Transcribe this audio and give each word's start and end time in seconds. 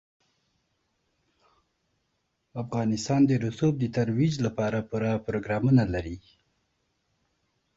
افغانستان 2.63 3.21
د 3.25 3.31
رسوب 3.45 3.73
د 3.79 3.85
ترویج 3.97 4.33
لپاره 4.45 4.77
پوره 4.89 5.11
پروګرامونه 5.27 5.83
لري. 5.93 6.17